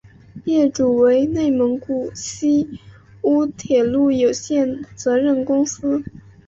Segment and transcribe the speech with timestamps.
[0.45, 2.67] 业主为内蒙古锡
[3.21, 6.03] 乌铁路有限责任公司。